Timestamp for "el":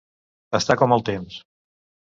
0.97-1.07